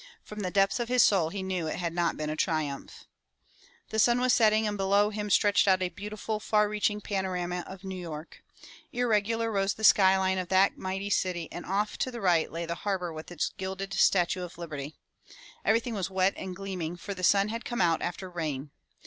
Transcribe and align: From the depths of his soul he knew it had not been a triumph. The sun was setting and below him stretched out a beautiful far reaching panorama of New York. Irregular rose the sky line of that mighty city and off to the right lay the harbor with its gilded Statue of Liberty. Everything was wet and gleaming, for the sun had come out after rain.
From 0.23 0.39
the 0.39 0.49
depths 0.49 0.79
of 0.79 0.87
his 0.87 1.03
soul 1.03 1.29
he 1.29 1.43
knew 1.43 1.67
it 1.67 1.75
had 1.75 1.93
not 1.93 2.17
been 2.17 2.31
a 2.31 2.35
triumph. 2.35 3.05
The 3.89 3.99
sun 3.99 4.19
was 4.19 4.33
setting 4.33 4.65
and 4.65 4.75
below 4.75 5.11
him 5.11 5.29
stretched 5.29 5.67
out 5.67 5.83
a 5.83 5.89
beautiful 5.89 6.39
far 6.39 6.67
reaching 6.67 7.01
panorama 7.01 7.63
of 7.67 7.83
New 7.83 8.01
York. 8.01 8.41
Irregular 8.91 9.51
rose 9.51 9.75
the 9.75 9.83
sky 9.83 10.17
line 10.17 10.39
of 10.39 10.47
that 10.47 10.75
mighty 10.75 11.11
city 11.11 11.47
and 11.51 11.67
off 11.67 11.99
to 11.99 12.09
the 12.09 12.19
right 12.19 12.51
lay 12.51 12.65
the 12.65 12.73
harbor 12.81 13.13
with 13.13 13.31
its 13.31 13.49
gilded 13.57 13.93
Statue 13.93 14.41
of 14.41 14.57
Liberty. 14.57 14.95
Everything 15.63 15.93
was 15.93 16.09
wet 16.09 16.33
and 16.35 16.55
gleaming, 16.55 16.95
for 16.97 17.13
the 17.13 17.23
sun 17.23 17.49
had 17.49 17.63
come 17.63 17.79
out 17.79 18.01
after 18.01 18.27
rain. 18.27 18.71